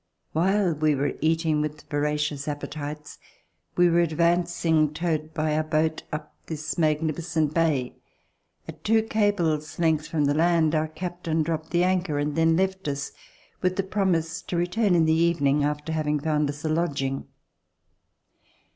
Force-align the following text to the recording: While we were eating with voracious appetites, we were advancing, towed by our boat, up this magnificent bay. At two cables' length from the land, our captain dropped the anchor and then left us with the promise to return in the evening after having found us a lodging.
While 0.31 0.73
we 0.73 0.95
were 0.95 1.13
eating 1.21 1.61
with 1.61 1.83
voracious 1.87 2.47
appetites, 2.47 3.19
we 3.77 3.87
were 3.87 3.99
advancing, 3.99 4.95
towed 4.95 5.31
by 5.35 5.55
our 5.55 5.61
boat, 5.63 6.01
up 6.11 6.33
this 6.47 6.75
magnificent 6.75 7.53
bay. 7.53 7.97
At 8.67 8.83
two 8.83 9.03
cables' 9.03 9.77
length 9.77 10.07
from 10.07 10.25
the 10.25 10.33
land, 10.33 10.73
our 10.73 10.87
captain 10.87 11.43
dropped 11.43 11.69
the 11.69 11.83
anchor 11.83 12.17
and 12.17 12.35
then 12.35 12.57
left 12.57 12.87
us 12.87 13.11
with 13.61 13.75
the 13.75 13.83
promise 13.83 14.41
to 14.41 14.57
return 14.57 14.95
in 14.95 15.05
the 15.05 15.13
evening 15.13 15.63
after 15.63 15.91
having 15.91 16.19
found 16.19 16.49
us 16.49 16.65
a 16.65 16.69
lodging. 16.69 17.27